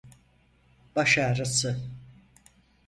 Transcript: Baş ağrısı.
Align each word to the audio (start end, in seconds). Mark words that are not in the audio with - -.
Baş 0.95 1.17
ağrısı. 1.17 1.77